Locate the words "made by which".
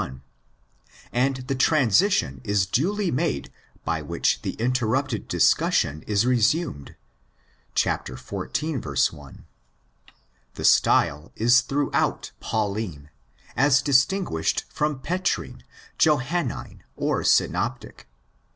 3.11-4.41